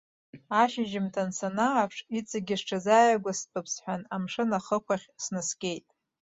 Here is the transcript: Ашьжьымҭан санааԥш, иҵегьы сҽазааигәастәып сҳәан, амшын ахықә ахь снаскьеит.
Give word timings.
Ашьжьымҭан 0.61 1.29
санааԥш, 1.37 1.97
иҵегьы 2.17 2.55
сҽазааигәастәып 2.59 3.65
сҳәан, 3.73 4.01
амшын 4.13 4.49
ахықә 4.57 4.91
ахь 4.95 5.07
снаскьеит. 5.23 5.85